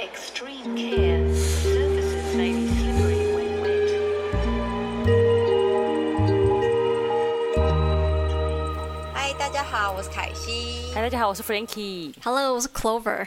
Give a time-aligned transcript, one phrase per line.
[0.00, 3.90] extreme care, surfaces may be slippery when wet.
[9.14, 10.92] 嗨，大家好，我是凯西。
[10.94, 12.12] 嗨，大家好，我是 Frankie。
[12.22, 13.26] Hello，我是 Clover。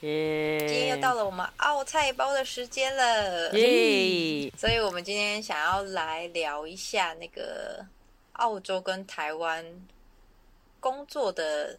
[0.00, 0.58] 耶！
[0.60, 4.52] 今天又到了我们奥菜包的时间了，耶！
[4.56, 7.84] 所以我们今天想要来聊一下那个
[8.34, 9.64] 澳洲跟台湾
[10.80, 11.78] 工作的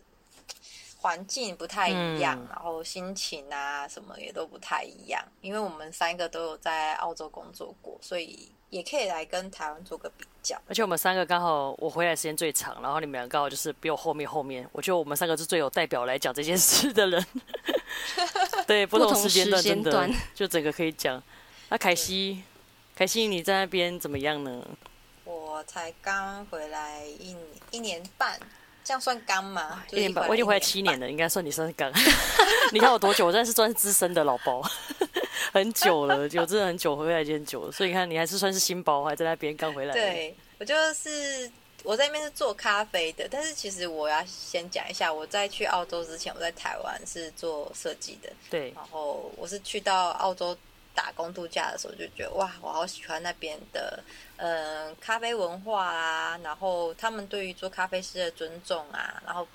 [1.07, 5.23] 环境不太一样，嗯然后心情啊什么也都不太一样。
[5.39, 10.61] 因为我们三个都有在澳洲工作过，所以也可以来跟台湾做个比较。
[10.67, 17.25] 而且我们三个刚好我回来时间最长，然后你们俩刚好就是比我后面后面，我觉得我们三个是最有代表来讲这件事的人。
[18.67, 21.23] 对，不同时间段真的不同时间段就整个可以讲。
[21.69, 22.43] 那凯西，
[22.93, 24.61] 凯西你在那边怎么样呢？
[25.23, 28.39] 我才刚回来一年一年半，
[28.87, 29.83] 这样算刚吗？
[29.91, 31.05] 一年半，我已经回来七年了。
[31.05, 31.91] 了，应该算你算是刚。
[32.71, 33.25] 你看我多久？
[33.25, 34.61] 我真的是算是资深的老包，
[35.51, 37.71] 很久了，就真的很久回来已经很久了。
[37.73, 39.93] 所以你看，你还是算是新包，还在那边刚回来。
[39.93, 41.51] 对，我就是
[41.83, 50.57] 我在那边是做咖啡的，但是其实我要先讲一下，我在去澳洲之前，我在台湾是做设计的，对然后我是去到澳洲
[50.97, 54.03] 打工度假的时候，就觉得哇，我好喜欢那边的
[54.35, 59.47] 呃咖啡文化啊，然后他们对于做咖啡师的尊重啊，然后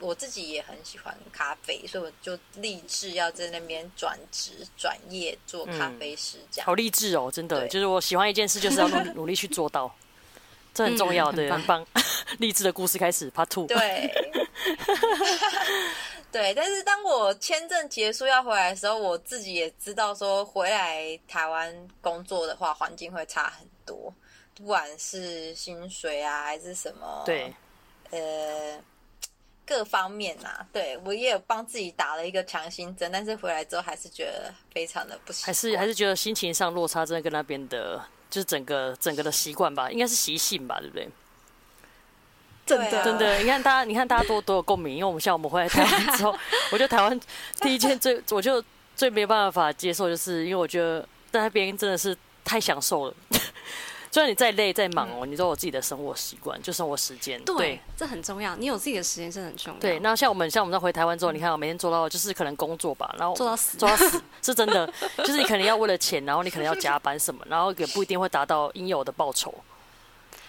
[0.00, 6.66] 我自己也很喜欢咖啡，所以我就立志要在那边转职转业做咖啡师这样。
[6.66, 9.94] 好励志哦，真的，就是我喜欢一件事，就是要努努力去做到，
[10.74, 11.86] 这很重要，嗯对，很很棒。
[12.38, 13.66] 励志的故事开始，Part Two。
[13.66, 14.12] 对，
[16.32, 24.14] 对，但是当我签证结束要回来的时候，我自己也知道说，回来台湾工作的话，环境会差很多，
[24.54, 27.52] 不管是薪水啊，还是什么，对，
[28.10, 28.78] 呃，
[29.66, 38.00] 各方面啊，对我也有帮自己打了一个强心针，但是回来之后还是觉得非常的不习惯，还是还是觉得心情上落差，真的跟那边的，
[38.30, 41.08] 就是整个整个的习惯吧，应该是习性吧，对不对？
[42.70, 46.34] 真的真的，你看大家，你看大家多多有共鸣，因为我们像我们回来台湾之后，
[46.70, 47.20] 我觉得台湾
[47.60, 48.62] 第一件最， 我就
[48.94, 51.00] 最没办法接受，就是因为我觉得
[51.32, 53.14] 在那边真的是太享受了。
[54.12, 57.40] 虽然你再累再忙哦，你都有自己的生活习惯，就生活时间。
[57.44, 58.56] 对，对这很重要。
[58.56, 59.78] 你有自己的时间真的很重要。
[59.78, 69.54] 对，那像我们像我们在回台湾之后，你看我每天做到就是可能工作吧，然后做到死做到死 是真的，就是你可能要为了钱，然后你可能要加班什么，然后也不一定会达到应有的报酬。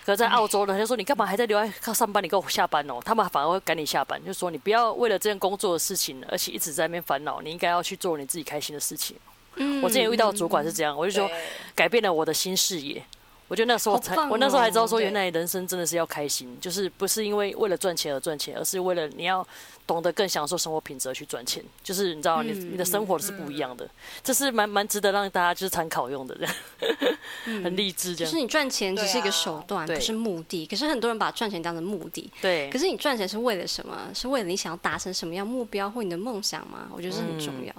[0.05, 2.23] 可是在澳洲呢，他就说你干嘛还在留在靠上班？
[2.23, 2.99] 你给我下班哦！
[3.05, 9.15] 他们反而会赶你下班，就说你不要为了这件工作的事情，而且一直在那边烦恼，你应该要去做你自己开心的事情。
[9.55, 11.29] 嗯我之前遇到的主管是这样，我就说
[11.75, 13.03] 改变了我的新视野。
[13.51, 19.45] 我觉得那时候才，哦我那时候还知道说，原来人生真的是要开心，就是不是因为为了赚钱而赚钱，而是为了你要
[19.85, 21.61] 懂得更享受生活品质而去赚钱。
[21.83, 23.85] 就是你知道你，你、嗯你的生活是不一样的，
[24.23, 26.45] 这是蛮蛮值得让大家就是参考用的，这
[27.51, 28.31] 样、很励志这样。
[28.31, 30.65] 就是你赚钱只是一个手段，不是目的。
[30.65, 32.31] 可是很多人把赚钱当成目的。
[32.41, 33.97] 对，可是你赚钱是为了什么？
[34.15, 36.87] 是为了你想要达成什么样目标或你的梦想吗？
[36.95, 37.75] 我觉得是很重要。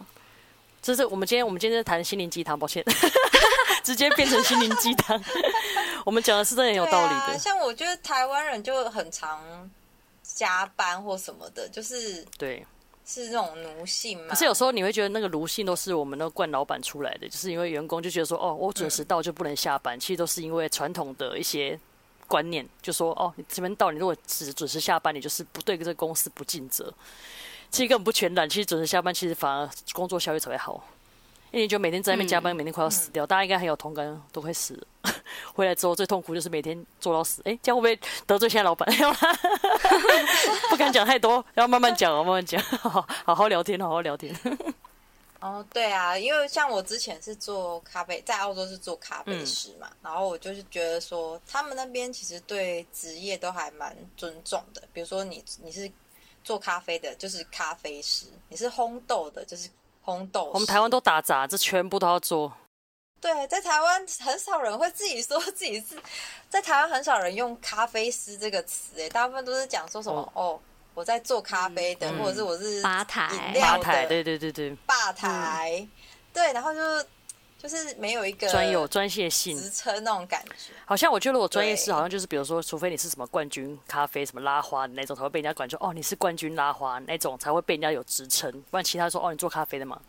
[0.82, 2.84] 这是我们今天我们今天在谈心灵鸡汤，抱歉，
[3.82, 5.22] 直接变成心灵鸡汤。
[6.04, 7.32] 我们讲的是真的很有道理。
[7.32, 9.40] 的，像我觉得台湾人就很常
[10.22, 12.64] 加班或什么的，就是对。
[13.04, 14.28] 是那种奴性嘛。
[14.28, 21.78] 可是有时候你会觉得那个奴性都是我们那个惯老板出来的，就是因为员工就觉得说，哦，我准时到就不能下班，其实都是因为传统的一些
[22.28, 26.94] 观念，就说，哦，你这边到，你如果只准时下班，你就是不对这个公司不尽责。
[27.72, 30.82] 其实根本不全然，其实准时下班，其实反而工作效率才会好。
[31.52, 34.86] 因为你就每天在那边加班，每天快要死掉，大家应该很有同感，都快死了。
[35.54, 37.42] 回来之后最痛苦就是每天做到死。
[37.44, 38.88] 哎，这样会不会得罪现在老板？
[40.70, 44.34] 不敢讲太多，要慢慢讲哦，慢慢讲，好好好聊天，好好聊天。
[45.40, 54.82] 哦，对啊，因为像我之前是做咖啡，在澳洲是做咖啡师嘛，然后我就是觉得说，他们那边其实对职业都还蛮尊重的。
[54.92, 55.90] 比如说你你是
[56.44, 59.68] 做咖啡的，就是咖啡师；你是烘豆的，就是
[60.04, 60.50] 烘豆。
[60.52, 62.52] 我们台湾都打杂，这全部都要做。
[63.20, 65.96] 对，在台湾很少人会自己说自己是，
[66.48, 70.60] 在台湾很少人用咖啡师这个词，哎，大部分都是讲说什么哦，哦，
[70.92, 75.86] 我在做咖啡的，嗯或者是我是吧台饮料的吧台，对对对对，吧台，
[76.32, 76.80] 对，然后就
[77.62, 79.56] 就是没有一个专有专业性。
[79.56, 80.72] 职称那种感觉。
[80.84, 90.00] 好像我觉得我专业是好像就是，比如说，除非你是什么冠军咖啡什么拉花的那种，才会被人家管说哦，你是冠军拉花那种才会被人家有职称，不然其他说哦，你做咖啡的嘛。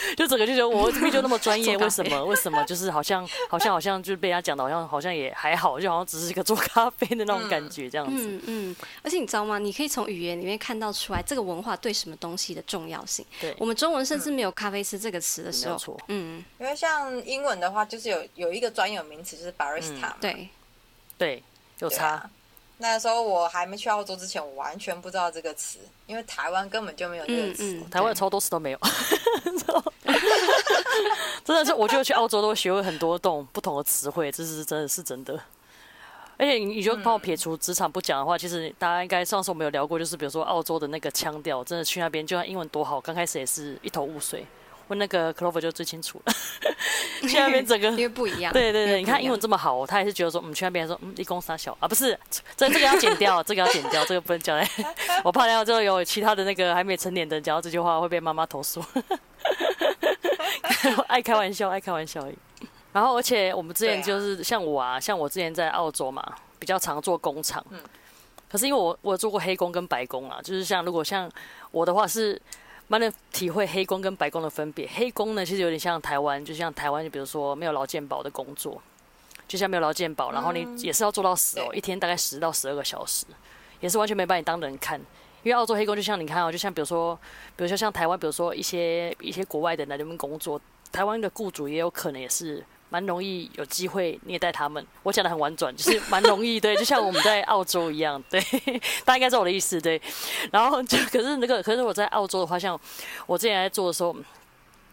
[0.16, 8.28] 就整个就觉得我明明就那么专业，为什么为什么就是好像好像好像就被人家讲的好像好像也还好，就好像只是一个做咖啡的那种感觉这样子。
[8.28, 9.58] 嗯嗯，而且你知道吗？
[9.58, 13.24] 你可以从语言里面看到出来这个文化对什么东西的重要性。
[13.40, 16.00] 对，我们中文甚至没有“咖啡师”这个词的时候，没错。
[16.08, 20.14] 嗯，因为像英文的话，就是有有一个专有名词，就是 barista 嗯。
[20.20, 20.48] 对，
[21.18, 21.42] 对，
[21.80, 22.28] 有差。
[22.80, 27.64] 那时候我还没去澳洲之前，我完全不知道这个词，因为台湾根本就没有这个词。
[27.64, 28.78] 嗯嗯台湾超多词都没有，
[31.44, 35.38] 真的是，我觉得去澳洲都会学会很多这种不同的词汇，这是真的是真的。
[36.36, 44.46] 而且你你就帮我撇除职场不讲的话，其实大家应该上次我们有聊过，就是比如说澳洲的那个腔调，真的去那边就算英文多好，刚开始也是一头雾水。
[44.88, 46.32] 问那个 Clover 就最清楚了，
[47.28, 48.52] 去那边整个因为不一样。
[48.52, 52.18] 对对对，你看英文这么好，他也是觉得说，嗯，去那边说，嗯，一公三小啊，不是，
[52.56, 54.66] 这这个要剪掉，这个要剪掉，这个不能讲嘞，
[55.24, 58.82] 我怕到之后有其他的那个还没成年的人讲到这句话会被妈妈投诉。
[61.08, 62.38] 爱开玩笑，爱开玩笑而已。
[62.92, 67.64] 然后，而且我们之前就是像我啊，像我之前在澳洲嘛，比较常做工厂。
[68.50, 71.30] 可是因为我我有做过黑工跟白工啊，就是像如果像
[71.70, 72.40] 我的话是。
[72.88, 74.88] 蛮能体会黑工跟白工的分别。
[74.94, 78.82] 黑工呢，其实有点像台湾，就像台湾，就比如说没有劳健保的工作，
[79.46, 83.24] 就像没有劳健保，然后你也是要做到死哦，一天大概十到十二个小时，
[83.80, 84.98] 也是完全没把你当人看。
[85.44, 87.14] 因为澳洲黑工就像你看哦，就像比如说，
[87.54, 90.60] 比如说像台湾，比如说一些一些国外的来这边工作，
[90.90, 92.64] 台湾的雇主也有可能也是。
[92.90, 98.40] 蛮容易有机会虐待他们，我讲的很婉转，就是蛮容易，对， 就像我们在澳洲一样，对，
[99.04, 100.00] 大家应该知道我的意思，对。
[100.50, 102.78] 然后就可是那个，可是我在澳洲的话，像
[103.26, 104.14] 我之前在做的时候，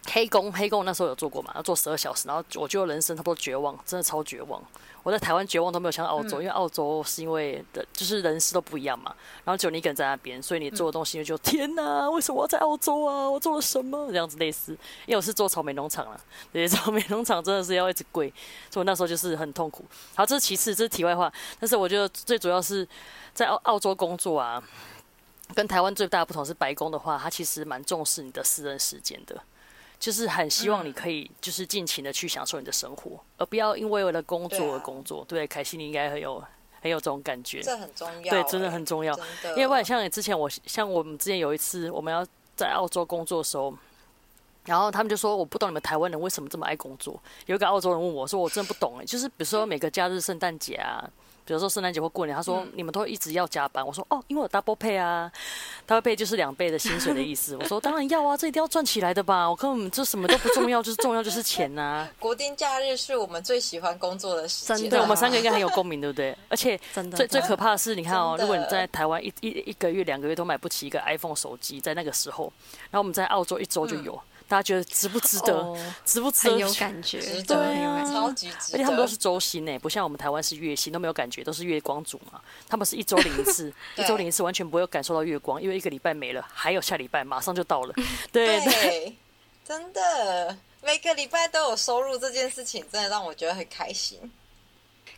[0.07, 4.61] 黑工，黑工那时候有做过嘛，要做十二小时，然后我觉得人生差不多绝望，真的超绝望。
[5.03, 13.29] 我在台湾绝望都没有像澳洲，因为澳洲是因为的就是人事都不一样嘛，然后只有你一个人在那边，所以你做的东西就天哪，为什么我要在澳洲啊？
[13.29, 14.07] 我做了什么？
[14.09, 14.71] 这样子类似，
[15.05, 16.19] 因为我是做草莓农场了，
[16.51, 18.29] 对，草莓农场真的是要一直跪，
[18.71, 19.85] 所以我那时候就是很痛苦。
[20.15, 22.87] 好，这是其次，这是题外话，但是我觉得最主要是
[23.33, 24.63] 在澳澳洲工作啊，
[25.53, 29.39] 跟台湾最大的不同是白宫的话，它其实蛮重视你的私人时间的。
[30.05, 35.25] 就是很希望你可以，就是尽情的去享受你的生活，嗯、而不要因为为了工作而工作。
[35.27, 36.39] 对，啊、对，凯西你应该很有
[36.79, 37.59] 很有这种感觉。
[37.59, 39.17] 这很重要，对，真的很重要。
[39.55, 42.23] 因为不然像你之前我，像我们之前有一次我们要
[42.55, 43.73] 在澳洲工作的时候，
[44.65, 47.19] 然后他们就说，我不懂你们台湾人为什么这么爱工作。
[47.47, 51.03] 有一个澳洲人问我说，我真的不懂哎，就是比如说每个假日、圣诞节啊。
[51.45, 53.85] 比如说圣诞节或过年，他说你们都一直要加班。
[53.85, 55.31] 我说哦，因为我 double pay 啊
[55.87, 57.55] ，double pay 就是两倍的薪水的意思。
[57.55, 59.47] 我说 当然要啊，这一定要赚起来的吧。
[59.47, 62.09] 我根本这什么都不重要，就是重要就是钱呐、啊。
[62.19, 66.35] 国定假日是我们最喜欢工作的时间，对，我们三个应该很有共鸣，对不对？
[66.49, 72.51] 而且真的最最可怕的是，你看哦，如果你在台湾一一一个月、两个月都买不起一个 iPhone 手机，在那个时候，
[72.89, 74.13] 然后我们在澳洲一周就有。
[74.13, 75.53] 嗯大家觉得值不值得？
[75.57, 76.51] 哦、值不值得？
[76.51, 78.73] 很有感觉，值得对啊，超级值得。
[78.73, 82.39] 而且他们都是周薪呢，不像我们台湾是月薪，都没有感觉，都是月光族嘛。
[82.67, 87.93] 他们是一周领一次， 一周领一次，完全不会有感受到月光，因为一个礼拜没了，还有下礼拜马上就到了。
[88.31, 89.15] 对，
[89.67, 94.19] 真的，每个礼拜都有收入这件事情，真的让我觉得很开心。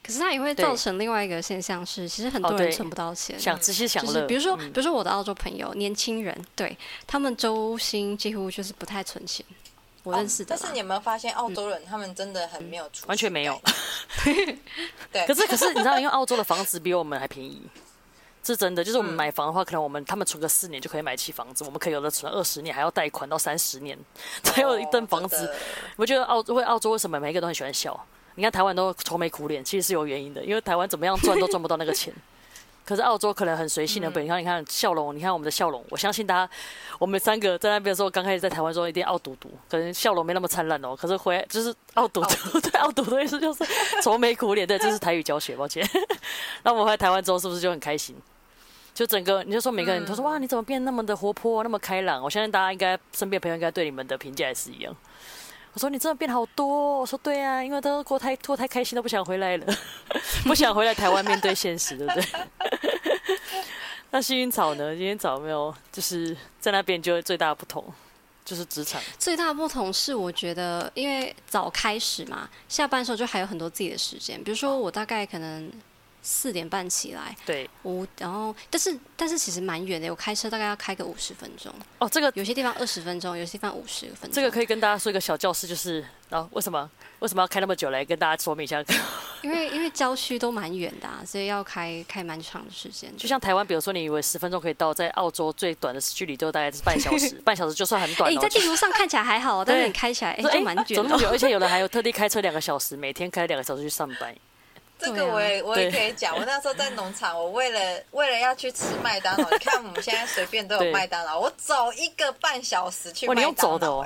[0.03, 9.45] 可是它也会造成另外一个现象是，其实很多人存不到钱，哦、想只是想是比如说，比如说我的澳洲朋友，年轻人，对他们周薪几乎就是不太存钱。
[10.03, 13.61] 我认识的、哦，但是你有没有发现，澳洲人他们真的很没有储蓄、嗯，完全没有。
[15.11, 17.61] 对，可是可是你知道，因为澳洲的房子比我们还便宜，
[18.41, 18.81] 是真的。
[18.81, 23.97] 就是我们买房的话，可能我们他们存个四年就可以买起房子，我们可以有的存二十年，还要贷款到三十年
[24.43, 25.53] 才有一栋房子。
[25.97, 28.07] 我觉得澳洲，为澳洲为什么每一个都很喜欢笑？
[28.37, 32.13] 你看台湾都愁眉苦脸，其实是有原因的，因为台湾怎么样赚都赚不到那个钱。
[32.85, 36.49] 可是澳洲可能很随性的，你看，你看笑容，你看我们的笑容，我相信大家，
[36.99, 40.95] 我们三个在那边的时候，刚开始在台湾的时候一定傲嘟嘟，可能笑容没那么灿烂哦。
[40.95, 43.65] 可是回来就是傲嘟嘟， 对，傲嘟嘟的意思就是
[44.01, 45.85] 愁眉苦脸，对，这是台语教学，抱歉。
[46.63, 48.15] 那我们回来台湾之后，是不是就很开心？
[48.93, 52.23] 就整个你就说每个人都说、嗯、哇，你怎么变那么的活泼，那么开朗？
[52.23, 54.95] 我相信大家应该身边朋友应该对你们的评价也是一样。
[55.77, 59.65] 我说你真的变好多，我说对啊，因为都过太过太开心，都不想回来了，
[60.43, 62.25] 不想回来台湾面对现实，对不对？
[64.09, 64.95] 那幸运草呢？
[64.95, 67.85] 幸运草有没有就是在那边就最大的不同，
[68.43, 74.43] 就是职场最大的不同是，我觉得因为早开始嘛，下班的时候就还有很多自己的时间。
[74.43, 75.71] 比如说我大概可能
[76.29, 81.73] 四点半起来，对，五然后但是但是其实蛮远的，我开车大概要开个五十分钟。
[81.99, 84.31] 哦，这个有些地方二十分钟，有些地方五十分钟。
[84.31, 88.83] 这个可以跟大家说一个小教室，就是然后为什么为什么要开那么久来跟大家说明一下？
[89.41, 93.15] 因为因为郊区都蛮远的、啊，所以要开开蛮长的时间。
[93.15, 98.29] 就像台湾，比如说你以为十分钟可以到，在澳洲最短的距离都大概是半小时， 半小时就算很短、哦。
[98.29, 101.01] 哎、欸，你在地图上看起来还好，但是你开起来哎、欸、就蛮久。
[101.31, 104.35] 而且有的还有特地开车两个小时，每天开两个小时去上班。
[104.99, 113.35] 这个我也我也可以讲，我那时候在农场，我为了为了要去吃麦当劳， 你看我们现在随便都有麦当劳，我走一个半小时去麦当劳。
[113.35, 114.05] 你用走的哦，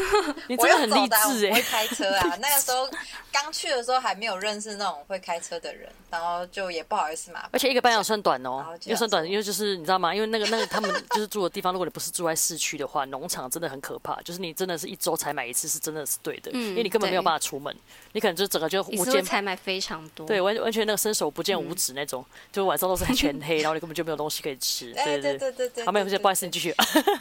[0.48, 1.50] 你真的很励志哎！
[1.50, 2.88] 我会开车啊， 那个时候
[3.30, 7.48] 刚去的时候还没有认识那种会开车的人，然后就也不好意思嘛。
[7.52, 10.14] 而且一个半小时算短哦，又算短，因为就是你知道吗？
[10.14, 17.74] 因为那个那个他们就是住的地方，如果你不是住在市区的话，农场真的很可怕，就是你真的是一周才买一次，是真的是对的，因为你根本没有办法出门，
[18.12, 24.92] 你可能就整个就无间才买非常多，对，完完全那个伸手不见五指那种，嗯、就晚上都是全黑，然后你根本就没有东西可以吃。
[25.04, 25.84] 对对对对对。
[25.84, 26.72] 好，没有，不好意思，你继续，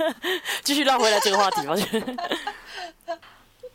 [0.64, 1.76] 继续绕回来这个话题吧。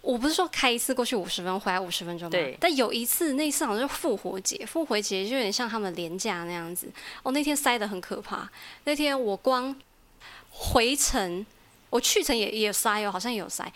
[0.00, 2.30] 我不是说开一次过去五十分钟，回来五十分钟吗？
[2.30, 2.56] 对。
[2.60, 6.86] 但有一次，那次好像是复活节，复活节就有点像他们连假那样子。
[7.24, 8.48] 哦，那天塞的很可怕。
[8.84, 9.74] 那天我光
[10.50, 11.44] 回程，
[11.90, 13.72] 我去程也也塞哦，好像也有塞，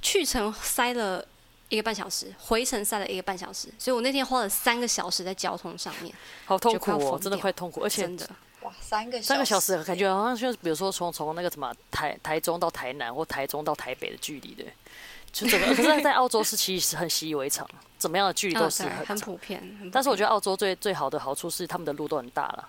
[0.00, 1.26] 去程塞了。
[1.70, 8.28] 一个半小时，回程塞了一个半小时，所以我那天花了三个小时在交通上面，好痛苦哦，真的快痛苦，而且真的。
[8.62, 14.66] 哇，三个三个小时，感觉好像就是比如说从从那个什么台台中到台南或台中到台北的距离对，
[15.32, 15.74] 就整个。
[15.74, 19.60] 可是，在澳洲是其实很习以为常，怎么样的距离都是很、哦、很普遍。
[19.60, 22.68] 很普遍，但是我觉得澳洲最最好的好处是他们的路都很大了。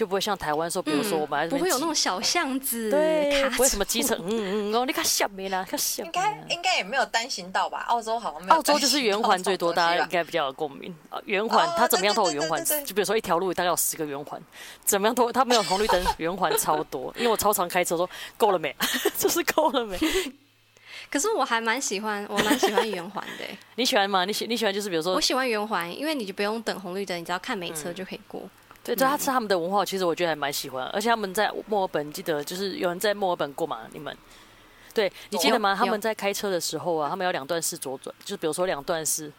[0.00, 7.84] 就不会像台湾说，比如说我们、嗯、不会有那种小巷子，对，不会什么机车，嗯嗯哦，你看下面啦，看下应该应该也没有单行道吧？
[7.88, 8.54] 澳洲好像没有。
[8.54, 11.20] 澳洲就是圆环最多，大家应该比较有共鸣啊。
[11.26, 14.40] 圆环、哦、它怎么样都有圆环，就比如说一条路大概有十个圆环，
[14.86, 17.12] 怎么样都它没有红绿灯，圆环超多。
[17.20, 18.74] 因为我超常开车说够了没？
[19.18, 19.98] 就是够了没？
[21.10, 23.44] 可是我还蛮喜欢，我蛮喜欢圆环的。
[23.76, 24.24] 你喜欢吗？
[24.24, 28.40] 你喜你喜欢就是比如说，我喜欢圆环，因为你就不用等红绿灯，你只要看没车就可以过。
[28.44, 28.50] 嗯
[28.82, 30.86] 对，这他吃他们的文化，其实我觉得还蛮喜欢。
[30.86, 33.80] 而且他们在墨尔本，记得就是有人在墨尔本过嘛？
[33.92, 34.16] 你们，
[34.94, 35.74] 对你记得吗？
[35.78, 39.30] 他们在开车的时候啊，他们有两段式左转，就是比如说两段式。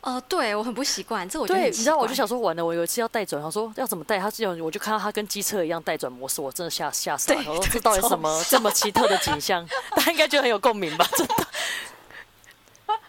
[0.00, 7.38] 哦、呃，对我很不习惯，这我觉得对，你知道，我就想说，完了，我有一次要带转，他说要怎么带，他这样我就看到他跟机车一样带转模式，我真的吓吓死了。
[7.48, 9.66] 我说这到底什么这么奇特的景象？
[9.96, 11.04] 大家应该觉得很有共鸣吧？
[11.16, 11.34] 真的。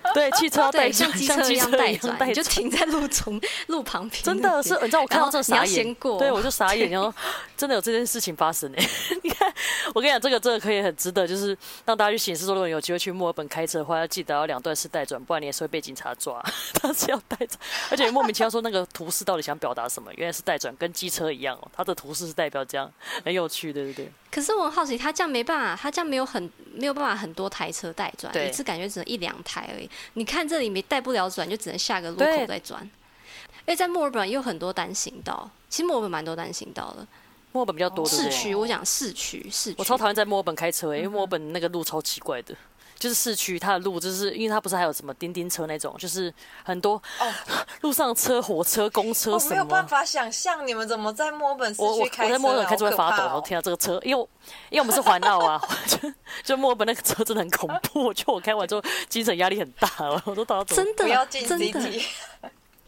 [0.13, 4.23] 对，汽车带像机车一样带转，你就停在路中 路旁边。
[4.23, 7.13] 真的是，你知道我看到这傻眼，过对我就傻眼，然后
[7.57, 8.89] 真的有这件事情发生哎！
[9.23, 9.53] 你看，
[9.93, 16.43] 我跟你讲，这个这个可以很值得，就是让大家去显示说，如果你有机会去墨尔本开车的话，要记得要两段式带转，不然你也是会被警察抓。
[16.81, 20.11] 他是要带转，而且莫名其妙说那个图示到底想表达什么？
[20.15, 21.67] 原来是带转，跟机车一样哦。
[21.75, 22.91] 它的图示是代表这样，
[23.23, 24.11] 很有趣，对不对？
[24.31, 29.89] 可是我很好奇，他这样没办法，他这样没有很没有办法很多台车带转，一次感觉只能一两台而已。
[30.13, 32.83] 你看这里没带不了转，就只能下个路口再转。
[32.83, 37.05] 因为在墨尔本也有很多单行道，其实墨尔本蛮多单行道的。
[37.51, 39.75] 墨尔本比较多的市区，我讲市区市区。
[39.77, 42.55] 我超讨厌在墨尔本开车，因为墨尔本那个路超奇怪的。
[42.97, 47.33] 就是市区，它的路就是，因为它不是还有什么叮叮车那种，就是很多哦，
[47.79, 49.45] 路上车、火车、公车什么。
[49.45, 51.93] 我没有办法想象你们怎么在墨尔本市区开车。
[51.93, 54.27] 我我我在墨尔本开车会发抖，我听到，这个车，因为
[54.69, 55.97] 因为我们是环绕啊， 就
[56.43, 59.89] 就墨尔本那个车真的很恐怖，就我开完之后精神压力很大，
[60.25, 61.79] 我都到真的不要进真的。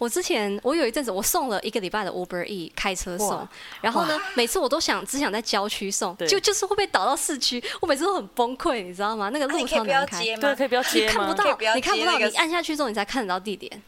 [0.01, 3.47] 我之前我有一阵子我送了一个礼拜的 Uber E 开车送，
[3.81, 9.29] 然后呢，每次我都想只想在郊区送，就就是会被导到市区，我每次都很崩溃，你知道吗？
[9.29, 11.11] 那个路超难开，对，可以不要接吗？
[11.11, 13.79] 你看不到，你看不到，你按下去之后你才看得到地点。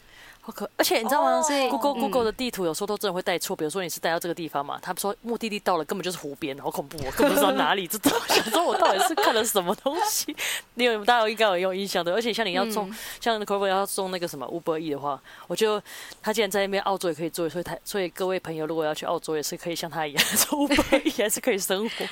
[0.46, 3.56] 好可，而且你知道吗？Google Google 的地图有时候都真的会带错。
[3.56, 7.88] 比如说你是带到这个地方嘛，他说目的地到了，根本就是湖边，好恐怖，我根本不知道哪里。
[7.88, 7.98] 这
[8.28, 10.36] 想说我到底是看了什么东西？
[10.74, 12.14] 你有大家应该有有印象的。
[12.14, 15.82] 而且像你要送，嗯、像 Cover 要送那个什么 Uber E 的话，我就
[16.22, 22.06] 他既然在那边澳洲也可以做，所以他所以各位朋友如果要去澳洲也是可以像他一样 做 Uber E，还是可以生活，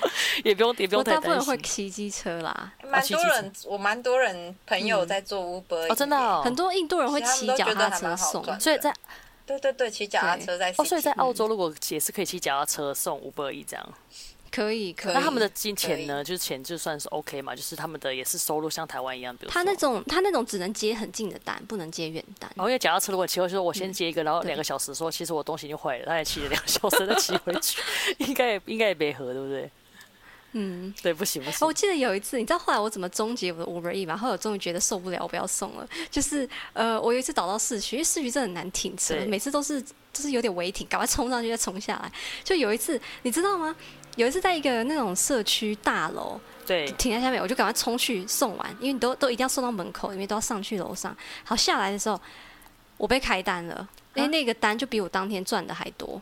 [0.45, 1.31] 也不用也不用太担心。
[1.31, 8.93] 我大部分会骑机车啦，蛮多人，我蛮多人朋友在做 Uber E，哦，真的，哦，很多印度人会骑脚踏车送，所以在。
[9.43, 13.93] 对对对，骑脚踏车在哦，所以在澳洲如果也是可以骑脚踏车送五百亿这样，
[14.49, 15.13] 可以可以。
[15.13, 16.23] 那他们的金钱呢？
[16.23, 22.49] 就是钱就算是 OK 嘛，就是他们的也是收入像台湾一样，比如他那种他那种只能接很近的单，不能接远单。
[22.55, 27.81] 然后，因为脚踏车如果骑回去，我先接一个，然后两个小时说其实我东西已经坏了，他也骑了两个小时再骑回去，
[28.23, 29.69] 应该也应该也没合，对不对？
[30.53, 31.65] 嗯，对，不行不行。
[31.65, 34.17] 我记得有一次，你知道后来我怎么终结我的 Uber E 吗？
[34.17, 35.87] 后来我终于觉得受不了，我不要送了。
[36.09, 42.11] 就是呃，我有一次导到市区，因为市区真的很难停车，每次都是就是有点违停，赶快冲上去再冲下来。
[42.43, 43.75] 就有一次，你知道吗？
[44.17, 51.15] 有一次在一个那种社区大楼，对，停在下面，我就赶快冲去送完，因为你都都一定要送到门口，因为都要上去楼上。
[51.45, 52.19] 好，下来的时候，
[52.97, 56.21] 我被开单了，因为那个单就比我当天赚的还多。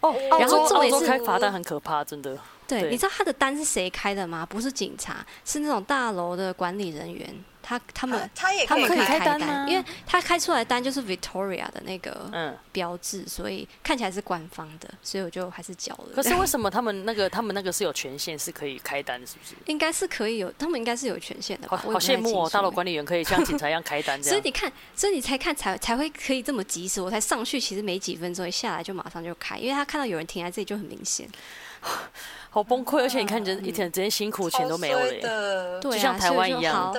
[0.00, 2.38] 哦，然后澳洲重点是开罚单很可怕，真的。
[2.66, 4.44] 对，你知道他的单是谁开的吗？
[4.46, 7.34] 不是警察，是那种大楼的管理人员。
[7.66, 16.08] 他他们、啊他也他们可以开单单，吗因为他开出来的单就是 Victoria 的那个嗯，标志，所以看起来是官方的，所以我就还是交了。
[16.14, 19.54] 可是为什么他们那个 他们那个是有权限是可以开单，是不是？
[19.64, 21.78] 应该是可以有，他们应该是有权限的吧？
[21.78, 24.34] 好我好羡慕哦，大楼管理员可以像警察一样开单 这样。
[24.34, 27.00] 所以你看，所以你才看才才会可以这么及时。
[27.00, 31.26] 我才上去，其实没几分钟，一下来就马上就开，因为他看到有人停在这里就很明显。
[32.54, 35.20] 好崩溃，而且你看，人一天这些辛苦钱都没有了耶。
[35.20, 36.94] 对啊，就像台湾一样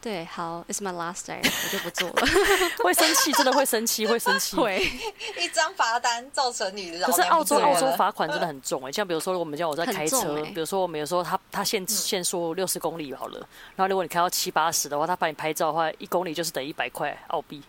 [0.00, 2.26] 对，好，It's my last day，我就不做了。
[2.82, 4.56] 会生气，真的会生气，会生气。
[4.56, 4.80] 会，
[5.38, 13.38] 一张罚单造成你老可是澳洲澳洲罚款真的很重哎，像比如说我们叫我在开车，欸比如说我们有时候他他限限速六十公里好了，
[13.76, 17.62] 然后如果你开到七八十的话，他把你拍照的话，一公里就是等于一百块澳币，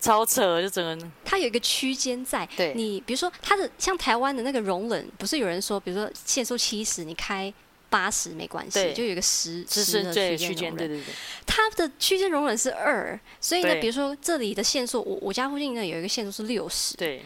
[0.00, 2.48] 超扯，就整个它有一个区间在。
[2.56, 7.52] 对你比如说它的像台湾的那个容忍，不是有人说，比如说限速七十，你开
[7.90, 10.78] 八十没关系，就有一个十十的区区间容忍。
[10.78, 11.14] 间，对对对，
[11.46, 17.22] 它的区间容忍是二，所以呢，比如说这里的限速，我我家附近呢有一个限速是六十，对，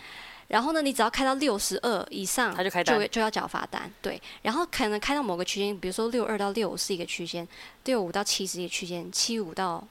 [0.49, 3.91] 然后呢，你只要开到六十二以上，他就开单就就要缴罚单。
[4.00, 7.47] 对，然后可能开到某个区间，比如说六二到六五是一个区间，
[7.85, 9.85] 六五到七十一个区间，七五到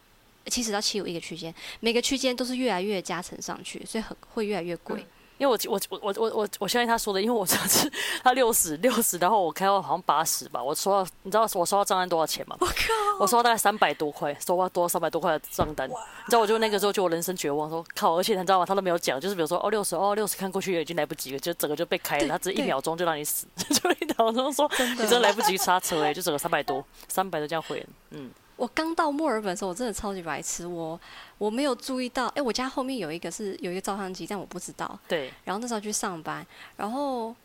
[0.47, 5.05] 七十到七五一个区间，每个区间都是越来越加成上去，所以很会越来越贵。
[5.37, 12.55] 因为我我我我我我我相信他说的，因为我上次他六十六十，然后我开到好像八十吧，我收到你知道我收到账单多少钱吗？
[12.59, 12.73] 我靠，
[13.19, 15.93] 我收到大概三百多块，收到多三百多块的账单，你
[16.27, 18.65] 知道我就那个时候就我人生绝望，说靠，而且你知道吗？
[18.67, 28.29] 他都没有讲，就是比如说哦六十哦六十看过去也已经来不及了，就整个就被开了，他只一秒钟就让你死， 就一秒钟说你真的来不及刹车哎、就整个三百多三百多这样毁了，嗯，
[28.61, 30.99] 我刚到墨尔本的时候，我真的超级白痴，我
[31.39, 34.99] 我没有注意到，哎，我家后面有一个是有一个照相机，但我不知道。
[35.07, 36.45] 对，然后那时候去上班，
[36.77, 37.35] 然后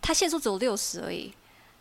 [0.00, 1.34] 它限速只有六十而已，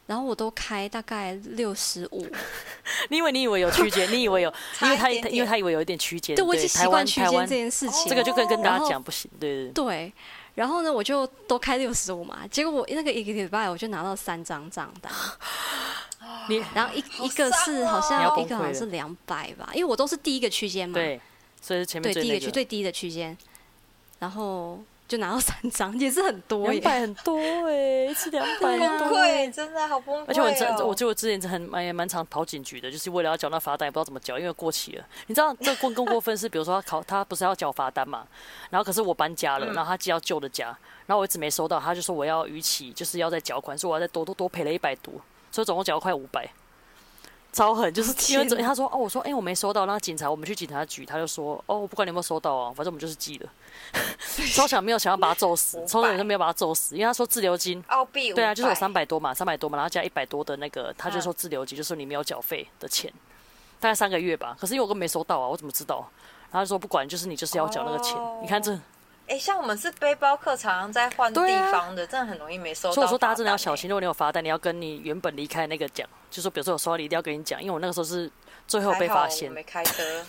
[0.08, 2.26] 然后我都开大概六十五，
[3.12, 4.52] 你以为你以为有区间，你以为有，
[4.82, 8.10] 因为他因为他以为有一点区间，对我已经习惯区间这件事情。
[8.10, 9.86] 这个就跟跟大家讲不行，对对对。
[9.86, 10.14] 对，
[10.56, 15.14] 然后呢，我就都开六十五嘛，结果我那个一个礼拜我就拿到三张账单，
[16.50, 21.20] 你然后一好一个是好像一个好像是两百吧，因为我都是第一个区间嘛，对，
[21.62, 23.38] 所以是前面对，第一个个区最低的区间，
[24.20, 26.80] 然后就拿到三张，也是很多耶。
[26.80, 30.26] 两百很多哎、一次两百 崩很多、溃，真的好崩溃、哦。
[30.28, 35.06] 而且我真，我觉得我之前很蛮蛮常跑警局的，就是为了要缴那罚单，也不知道怎么缴，因为过期了。
[35.28, 38.26] 你知道这过更过分是，比如说他考他不是要缴罚单嘛，
[38.70, 40.68] 然后可是我搬家了，然后他寄到旧的家，
[41.06, 45.14] 然后我一直没收到，他就说我要逾期，就是要再缴款，说我要再多多多赔了一百多，
[45.54, 46.46] 所以总共缴了快五百。
[47.54, 53.50] 超狠，就是因为天他说哦，我说哎、欸、我没收到，然后警察我们去警察局，他就说哦，我不管你有没有收到啊，反正我们就是寄了。
[54.56, 63.14] 超想没有想要把他揍死，超想就没有把他揍死，因为他说滞留金，澳币对啊，就是有三百多嘛，三百多嘛，然后加一百多的那个，他就说滞留金，就是你没有缴费的钱，
[63.80, 64.58] 大概三个月吧。
[64.60, 65.98] 可是因为我根本没收到啊，我怎么知道？
[66.50, 68.18] 然后他就说不管，就是你就是要缴那个钱。
[68.18, 68.76] 哦你看这，
[69.28, 71.40] 哎、像我们是背包客，常常在换地
[71.72, 72.94] 方的，真的很容易没收到。
[72.94, 78.30] 所以我说大家真的要小心，如果你有罚单，你要跟你原本离开那个讲，就说比如说有收到，你一定要跟你讲，因为我那个时候是
[78.68, 80.26] 最后被发现没开车，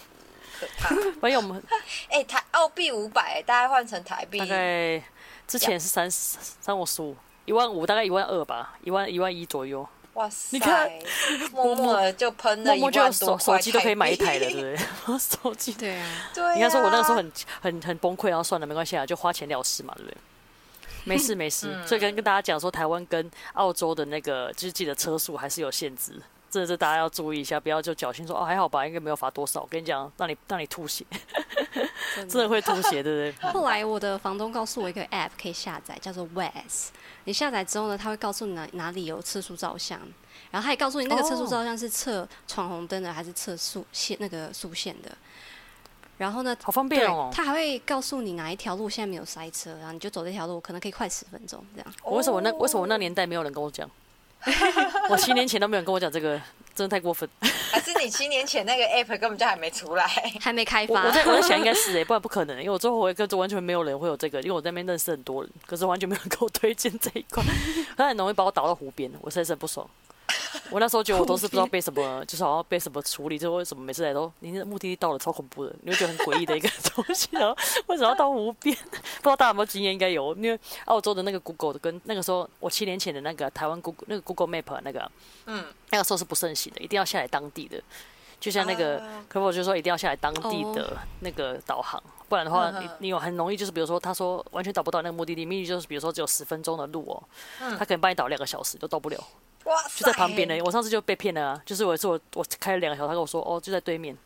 [0.59, 0.95] 可怕。
[1.21, 1.63] 反正我们
[2.09, 5.03] 哎、台澳币五百，大概换成台币大概
[5.47, 9.87] 之前是三三五十五，一万五，大概一万二吧，一万一万一左右。
[10.15, 10.49] 哇塞！
[10.51, 10.91] 你看，
[11.53, 14.77] 默默就喷了一万手多块手机都可以买一台了，对不对？
[15.19, 20.17] 手机对啊，对、啊，应该说，我那个时候很很很崩溃，然后算了，没关系啊，就花钱了事嘛，对不对？
[21.07, 26.13] 没事没事，嗯所以跟跟大家讲说，台湾跟澳洲的那个就是记得车速还是有限制，
[26.55, 29.63] 这这大家要注意一下，不要就侥幸说哦还好吧，应该没有罚多少。
[29.63, 31.05] 我跟你讲，让你让你吐血，
[32.15, 33.51] 真真的会吐血，对不对？
[33.51, 36.91] 后来我的房东告诉我一个 app 可以下载，叫做 Waze。
[37.25, 39.99] 你下载之后呢，他会告诉你哪哪里有测速照相，
[40.53, 45.11] 然后他也告诉你那个测速照相是测闯红灯的还是测速线那个速线的。
[46.17, 47.29] 然后呢，好方便哦，。
[47.35, 51.93] 他还会告诉你哪一条路现在没有塞车，然后你就走这条路，可能可以快十分钟这样。
[52.05, 53.91] 我为什么那为什么那年代没有人跟我讲？
[55.11, 56.41] 我七年前都没有人跟我讲这个，
[56.75, 57.29] 真的太过分。
[57.71, 60.07] 还是你七年前那个 app 根本就还没出来？
[60.41, 61.03] 还没开发。
[61.03, 67.43] 我我在我在想应该是哎、 不然不可能，因为我最后我跟着完全没有人会有这个，因为我在那边认识很多人，可是完全没有人给我推荐这一块，
[67.97, 69.89] 他很容易把我导到湖边，我实在是很不爽。
[70.75, 77.57] 我那时候觉得我都是不知道被什么， 就是好像被什么处理，就为什么每次来都你的目的地到了超恐怖的，你会觉得很诡异的一个东西，然后
[77.87, 78.77] 为什么要到湖边？
[78.91, 79.93] 不知道大家有没有经验？
[79.93, 85.09] 应该有，因为澳洲的那个 Google 的跟那个时候我七年前的那个台湾 Google 那个 Google Map 那个，
[85.47, 87.81] 嗯，那个时候是不盛行的，一定要下来当地的。
[88.41, 97.23] 就像那个啊可我就说一定要下来当地哦的那个导航，不然的话你你有很容易就是比如说他说完全导不到那个目的地，秘密就是比如说只有十分钟的路哦，
[97.61, 99.19] 嗯他可能帮你导两个小时都到不了，
[99.65, 100.59] 哇就在旁边呢。
[100.65, 104.17] 我上次就被骗了啊，就是我是我我开了两个小时，他跟我说哦就在对面。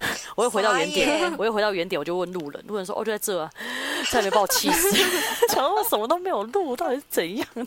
[0.34, 3.48] 我又回到原点，我又回到原点，我就问路人，路人说：“哦，就在这啊。
[4.10, 4.90] ”差点把我气死，
[5.48, 7.66] 想说我什么都没有录，到底是怎样的？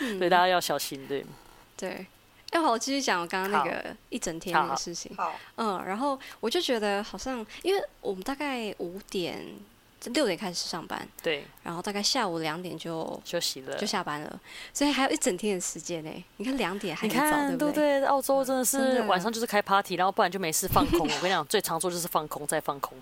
[0.00, 1.24] 嗯所以大家要小心，对。
[1.76, 2.04] 对。
[2.52, 5.10] 哎，好，我继续讲我刚刚那个一整天的事情。
[5.16, 9.42] 好，嗯，然后我就觉得好像，因为我们大概五点、
[10.12, 13.86] 六点开始上班，对，然后大概下午两点就休息了就。
[13.86, 14.40] 下班了，
[14.74, 16.24] 所以还有一整天的时间呢。
[16.36, 18.04] 你看两点还很早，不不对？
[18.04, 21.00] 澳洲真的是晚上就是开 party，然后不然就没事放空。
[21.00, 22.98] 我跟你讲，最常做就是放空再放空，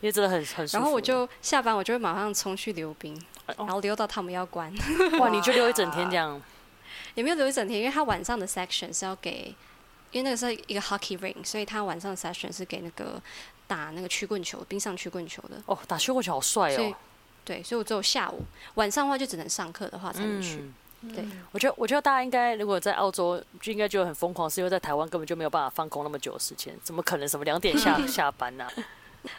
[0.00, 0.78] 因为真的很很舒服。
[0.78, 4.72] 然后我就下班，我就会马上冲去溜冰，哦然后溜到他们要关，
[5.18, 6.40] 哇，你就溜一整天 这样。
[7.14, 9.54] 也没有留一整天，因为他晚上的 section 是要给，
[10.10, 13.20] 因为那个是一个 hockey ring，所以他晚上的 section 是给那个
[13.66, 15.56] 打那个曲棍球、冰上曲棍球的。
[15.66, 16.94] 哦，打曲棍球好帅哦。
[17.44, 18.40] 对，所以我只有下午，
[18.74, 20.56] 晚上的话就只能上课的话才能去。
[21.02, 28.72] 嗯，对，我觉得我觉得大家应该如果在澳洲就应该觉得很疯狂，是因为在台湾根本就没有办法放空那么久的时间，怎么可能什么两点下 下班呢、啊？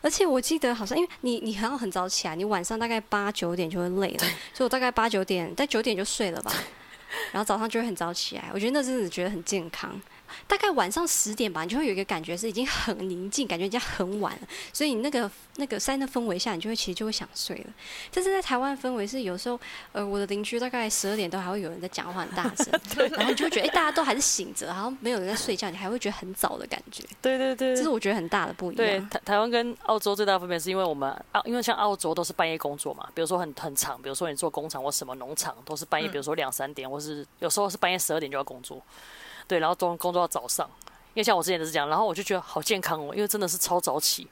[0.02, 4.20] 而且我记得好像，因为你你还要很早起来，你晚上大概八九点就会累了，
[4.54, 6.54] 所以我大概八九点在九点就睡了吧，
[7.32, 8.50] 然后早上就会很早起来。
[8.54, 10.00] 我觉得那阵子觉得很健康。
[10.48, 17.74] 大概晚上十点吧，你就会有一个感觉是已经很宁静，感觉已经很晚了，所以你那个那个山的氛围下，你就会其实就会想睡了。
[18.14, 19.60] 但是在台湾氛围是有时候，
[19.92, 22.68] 呃，我的邻居大概十二点都还会有人在讲话很大声，
[23.12, 28.78] 然后你就会觉得，哎、大家都还是醒着，然后没有人在睡觉，你还会觉得很早的感觉，对对对这是我觉得很大的不一样。
[28.78, 29.10] 对，样。
[29.10, 38.82] 台台湾跟澳洲最大的分别是因为我们澳，因为像澳洲都是半夜工作嘛，比如说很很长，比如说你做工厂或什么农场都是半夜，比如说两三点，或是有时候是半夜十二点就要工作，
[39.48, 40.70] 对，然后都工作到早上。
[41.14, 44.28] 因为像我之前都是这样，然后我就觉得好健康哦，因为真的是超早起。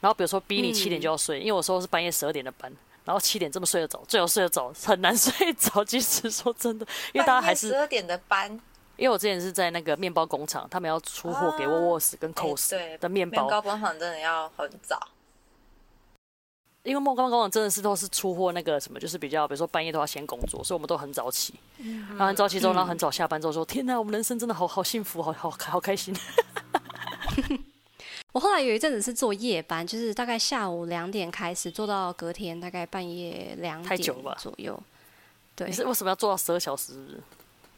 [0.00, 2.72] 然后比如说逼你七点就要睡，因为我说是半夜十二点的班，
[3.04, 5.84] 然后七点这么睡得早，最好睡得早，很难 睡着。
[5.84, 8.50] 其实说真的，因为大家还是十二点的班，
[8.96, 14.98] 因为我之前是在那个面包工厂，他们要出货给沃沃斯跟哎 Cos 对的面包面，包工厂真的要很早。
[16.84, 21.54] 因为梦刚工厂真的是都是出货那个什么，就是比较比如说半夜都要先工作，所以我们都很早起，
[22.10, 26.14] 然后很早起之后，然后很早下班之后说：“天哪，我们人生真的好好幸福，好好好开心。
[28.32, 33.98] 我后来有一阵子是做夜班，就是大概下午两点开始做到隔天大概半夜两点
[34.38, 34.80] 左右。”
[35.54, 37.20] 对你，是为什么要做到十二小时？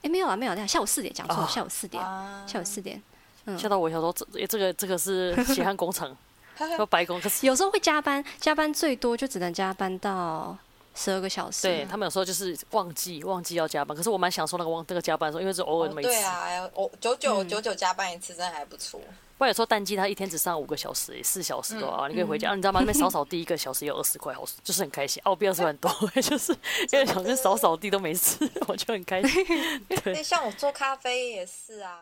[0.02, 3.02] 哎，没有啊，没有啊，下午四点讲错，哦下午四点，啊下午四点。
[3.46, 6.16] 嗯吓到我，想说这诶这个这个是血汗工厂，
[6.78, 10.56] 要白工，可 是有时候会加班，加班最多就只能加班到
[10.94, 11.62] 十二个小时。
[11.62, 16.10] 对他们有时候就是忘记忘记要加班，可是我蛮享受那个忘那个加班的时候，因为是偶尔哦那么一次。
[16.10, 19.00] 对啊，我九九嗯九九加班一次，真的还不错。
[19.36, 22.78] 不然有时候淡季他一天只上五个小时，四小时的话，你可以回家，啊你知道吗？
[22.78, 25.20] 那边扫 扫地一个小时也有二十块，好，就是很开心。
[25.24, 25.90] 澳币二十块很多，
[26.22, 26.52] 就是
[26.92, 29.44] 因为想跟扫扫地都没事，我就很开心。
[29.88, 31.98] 对那像我做咖啡也是啊，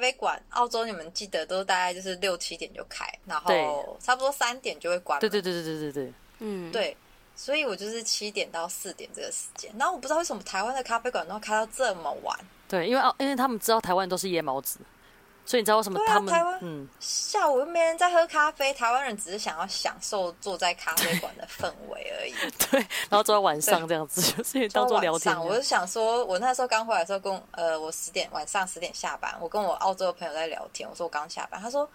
[0.00, 5.20] 咖啡馆澳洲你们记得都大概就是六七点就开，然后差不多三点就会关门。
[5.20, 6.96] 对对对对对对对，嗯，对，
[7.36, 9.70] 所以我就是七点到四点这个时间。
[9.78, 12.34] 然后我不知道为什么台湾的咖啡馆都开到这么晚，
[12.66, 14.78] 对，因为澳因为他们知道台湾都是夜猫子，
[15.50, 22.32] 所以你知道为什么他们、嗯下午又没人在喝咖啡，台湾人只是想要享受坐在咖啡馆的氛围而已。
[22.70, 25.40] 对，然后坐到晚上这样子，就是因为当做聊天这样。
[25.40, 31.88] 晚上我就想说，我那时候刚回来的时候跟，呃，我十点晚上十点下班，我跟我澳洲的朋友在聊天，我说我刚下班，他说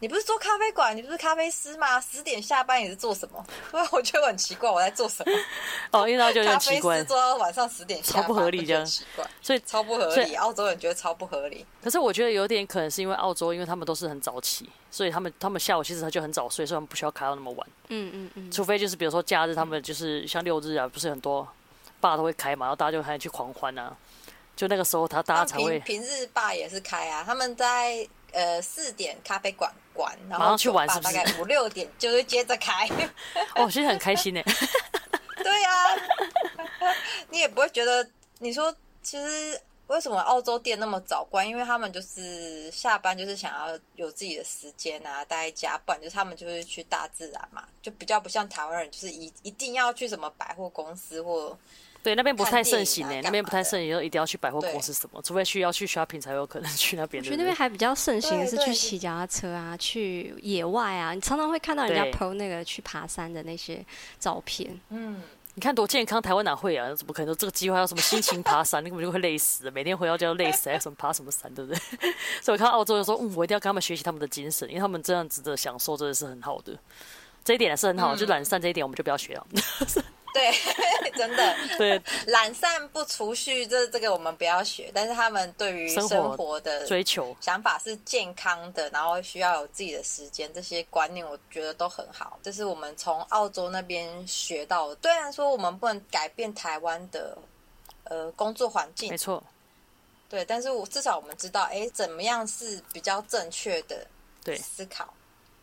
[0.00, 2.00] 你不是做咖啡馆，你不是咖啡师吗？
[2.00, 3.44] 十点下班你是做什么？
[3.70, 5.32] 所 以我觉得很奇怪，我在做什么？
[5.92, 10.34] 哦，因为他就有咖啡点奇怪师，做到晚上十点下班，超不合理这样很奇怪，所以超不合理。
[10.36, 11.66] 澳洲人觉得超不合理。
[11.82, 17.68] 可是我觉得有点可能是因为澳洲，因为他们都是很早起，所以他们他们下午其实他就很早睡，所以他们不需要开到那么晚。
[17.88, 21.46] 嗯嗯嗯，除非就是比如说假日，他们就是像六日啊，不是很多
[22.00, 23.94] 爸都会开嘛，然后大家就还去狂欢啊，
[24.56, 32.88] 就那个时候他大家才会平平日爸也是开啊，他们在呃四点咖啡馆关，然后去玩大概五六点就会接着开。
[33.56, 34.42] 哦，其实很开心呢。
[35.42, 35.96] 对呀、
[37.30, 38.06] 你也不会觉得，
[38.38, 41.48] 你说其实为什么澳洲店那么早关？
[41.48, 51.58] 因为他们就是下班就是想要有自己的时间啊，待在家，不然就是他们就是去大自然嘛，就比较不像台湾人，就是一一定要去什么百货公司或
[52.02, 57.22] 对，那边不太盛行那边不太盛行，就一定要去百货公司什么，除非需要去 shopping 才有可能去那边。
[57.22, 63.84] 我觉得那边还比较盛行的是去骑脚踏车啊，去野外啊，你常常会看到人家对 PO 那个去爬山的那些
[64.18, 64.80] 照片。
[64.88, 65.20] 嗯，
[65.54, 66.94] 你看多健康，台湾哪会啊？
[66.94, 67.36] 怎么可能？
[67.36, 71.78] 这个计划要什么心情爬山，你 根本就会累死，每天回到家都累死，还有什么爬什么山，对不对？
[72.40, 76.72] 所以我看澳洲就说，嗯，我一定要跟他们学习他们的精神，因为他们这样子的享受真的是很好的。
[77.44, 79.46] 这一点是很好，嗯、就懒散这一点我们就不要学了。
[80.32, 80.52] 对，
[81.16, 81.56] 真的。
[81.76, 84.90] 对， 懒散不储蓄，这这个我们不要学。
[84.94, 92.38] 但是他们对于生活的追求想法是健康的，然后需要有自己的时间，这些观念我觉得都很好。
[92.42, 94.96] 这是我们从澳洲那边学到的。
[95.02, 97.36] 虽然说我们不能改变台湾的
[98.04, 99.42] 呃工作环境，没错。
[100.28, 104.06] 对，但是我至少我们知道，哎，怎么样是比较正确的
[104.44, 105.12] 对思考。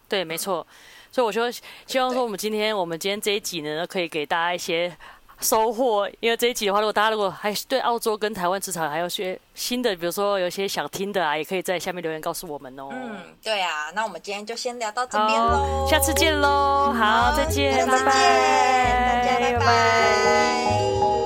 [0.09, 0.67] 对，没错。
[1.11, 1.51] 所以我说，
[1.85, 4.95] 希望说我们今天我们今天这一集呢，可以给大家一些
[5.39, 6.09] 收获。
[6.19, 12.89] 因为这一集的话，如果大家如果还对澳洲跟台湾职场还有些新的，比如说有些想听的啊，也可以在下面留言告诉我们哦。
[12.91, 21.16] 嗯，对啊，那我们今天就先聊到这边喽，下次见喽，好，再见，拜拜，大家拜拜。